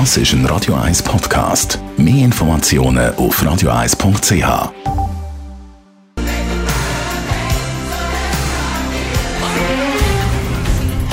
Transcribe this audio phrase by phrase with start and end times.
[0.00, 1.78] Das ist ein Radio 1 Podcast.
[1.96, 4.72] Mehr Informationen auf radio1.ch.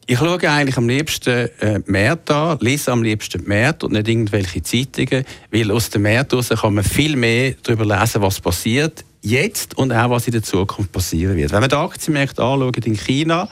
[0.06, 4.62] Ich schaue eigentlich am liebsten äh, Märkte an, lese am liebsten Märkte und nicht irgendwelche
[4.62, 9.92] Zeitungen, weil aus den Märkten kann man viel mehr darüber lesen, was passiert jetzt und
[9.92, 11.52] auch was in der Zukunft passieren wird.
[11.52, 13.48] Wenn man die Aktienmärkte anschaut in China,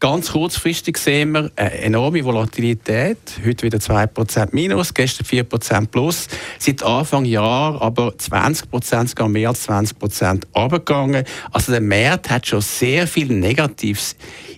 [0.00, 3.18] Ganz kurzfristig sehen wir eine enorme Volatilität.
[3.44, 6.28] Heute wieder 2% minus, gestern 4% plus.
[6.60, 11.24] Seit Anfang Jahr aber 20%, sogar mehr als 20% abgegangen.
[11.50, 14.14] Also der Markt hat schon sehr viel Negatives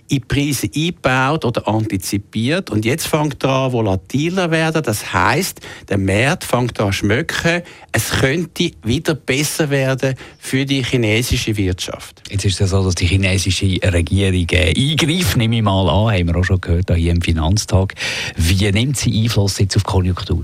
[0.09, 2.69] in Preise eingebaut oder antizipiert.
[2.69, 4.83] Und jetzt fängt er an, volatiler werden.
[4.83, 7.63] Das heißt, der Markt fängt an schmücken.
[7.91, 12.21] Es könnte wieder besser werden für die chinesische Wirtschaft.
[12.29, 14.73] Jetzt ist es so, dass die chinesische Regierung äh,
[15.31, 17.95] eingreift, nehme ich mal an, haben wir auch schon gehört hier im Finanztag.
[18.35, 20.43] Wie nimmt sie Einfluss jetzt auf die Konjunktur?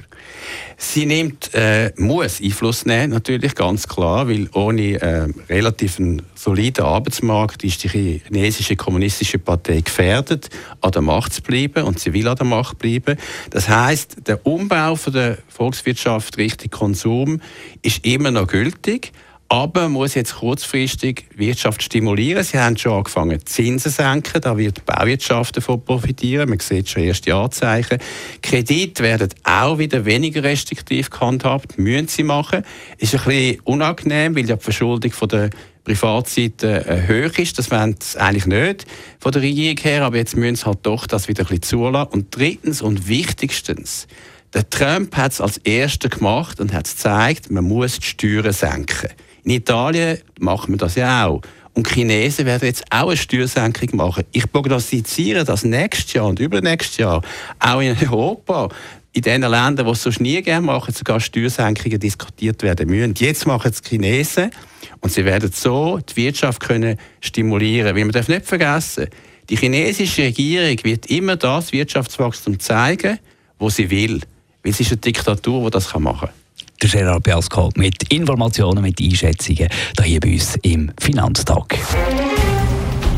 [0.77, 6.85] Sie nimmt, äh, muss Einfluss nehmen, natürlich, ganz klar, weil ohne äh, relativ einen soliden
[6.85, 10.49] Arbeitsmarkt ist die chinesische kommunistische Partei gefährdet,
[10.81, 13.17] an der Macht zu bleiben und sie will an der Macht bleiben.
[13.49, 17.41] Das heißt, der Umbau von der Volkswirtschaft Richtung Konsum
[17.81, 19.11] ist immer noch gültig,
[19.49, 22.43] aber man muss jetzt kurzfristig Wirtschaft stimulieren.
[22.43, 24.41] Sie haben schon angefangen, Zinsen zu senken.
[24.41, 26.49] Da wird die Bauwirtschaft davon profitieren.
[26.49, 27.99] Man sieht schon erste Anzeichen.
[28.41, 31.77] Kredite werden auch wieder weniger restriktiv gehandhabt.
[31.77, 32.63] Müssen sie machen.
[32.97, 35.49] Ist ein bisschen unangenehm, weil ja die Verschuldung von der
[35.85, 37.57] Privatseite äh, hoch ist.
[37.57, 38.85] Das wollen sie eigentlich nicht
[39.19, 40.03] von der Regierung her.
[40.03, 42.11] Aber jetzt müssen sie halt doch das wieder ein bisschen zulassen.
[42.11, 44.07] Und drittens und wichtigstens,
[44.53, 48.51] der Trump hat es als Erster gemacht und hat es gezeigt, man muss die Steuern
[48.51, 49.09] senken.
[49.47, 51.41] In Italien machen wir das ja auch.
[51.73, 54.25] Und Chinesen werden jetzt auch eine Steuersenkung machen.
[54.33, 57.21] Ich prognostiziere, dass nächstes Jahr und übernächstes Jahr
[57.57, 58.67] auch in Europa
[59.13, 63.13] in den Ländern, die es so nie gerne machen, sogar Steuersenkungen diskutiert werden müssen.
[63.17, 64.51] Jetzt machen es die Chinesen
[64.99, 67.95] und sie werden so die Wirtschaft können stimulieren.
[67.95, 69.07] Weil man darf nicht vergessen,
[69.49, 73.17] die chinesische Regierung wird immer das Wirtschaftswachstum zeigen,
[73.59, 74.19] wo sie will.
[74.61, 76.46] Weil es ist eine Diktatur, die das machen kann
[76.91, 79.69] der Gerard Biasco mit Informationen, mit Einschätzungen
[80.01, 81.77] hier bei uns im Finanztag.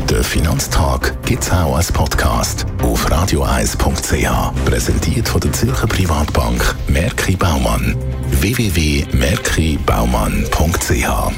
[0.08, 4.64] Der Finanztag gibt es auch als Podcast auf radioeis.ch.
[4.64, 7.94] Präsentiert von der Zürcher Privatbank Merki Baumann.
[8.40, 11.32] www.merkibaumann.ch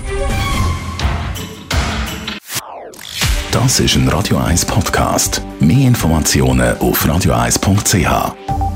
[3.51, 5.43] Das ist ein Radio 1 Podcast.
[5.61, 8.72] Mehr Informationen auf radioeis.ch.